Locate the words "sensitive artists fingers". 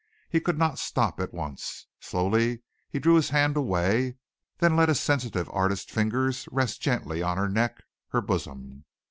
4.99-6.49